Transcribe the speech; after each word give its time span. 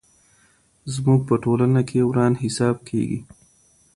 زموږ 0.93 1.19
په 1.29 1.35
ټولنه 1.43 1.81
کي 1.89 1.97
وران 2.09 2.33
حساب 2.43 2.77
کېږي. 2.89 3.19